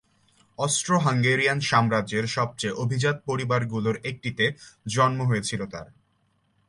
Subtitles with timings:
[0.59, 4.45] Austro-Hungarian সাম্রাজ্যের সবচেয়ে অভিজাত পরিবারগুলির একটিতে
[4.87, 5.87] জন্ম হয়েছিল তার।